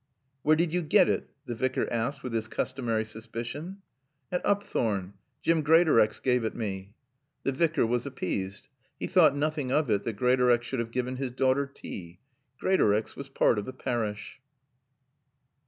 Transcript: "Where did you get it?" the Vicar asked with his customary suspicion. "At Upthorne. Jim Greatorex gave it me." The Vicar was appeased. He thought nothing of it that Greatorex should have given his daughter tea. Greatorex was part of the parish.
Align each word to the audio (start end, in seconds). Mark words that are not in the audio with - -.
"Where 0.41 0.55
did 0.55 0.73
you 0.73 0.81
get 0.81 1.07
it?" 1.09 1.29
the 1.45 1.53
Vicar 1.53 1.87
asked 1.93 2.23
with 2.23 2.33
his 2.33 2.47
customary 2.47 3.05
suspicion. 3.05 3.83
"At 4.31 4.43
Upthorne. 4.43 5.13
Jim 5.43 5.61
Greatorex 5.61 6.19
gave 6.19 6.43
it 6.43 6.55
me." 6.55 6.95
The 7.43 7.51
Vicar 7.51 7.85
was 7.85 8.07
appeased. 8.07 8.67
He 8.99 9.05
thought 9.05 9.35
nothing 9.35 9.71
of 9.71 9.91
it 9.91 10.01
that 10.03 10.13
Greatorex 10.17 10.65
should 10.65 10.79
have 10.79 10.89
given 10.89 11.17
his 11.17 11.29
daughter 11.29 11.67
tea. 11.67 12.17
Greatorex 12.57 13.15
was 13.15 13.29
part 13.29 13.59
of 13.59 13.65
the 13.65 13.73
parish. 13.73 14.41